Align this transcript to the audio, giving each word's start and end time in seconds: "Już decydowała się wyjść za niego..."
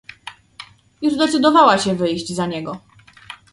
"Już 1.01 1.15
decydowała 1.17 1.77
się 1.77 1.95
wyjść 1.95 2.33
za 2.35 2.45
niego..." 2.47 2.79